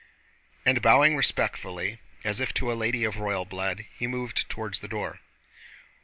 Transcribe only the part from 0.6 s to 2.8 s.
And bowing respectfully, as if to a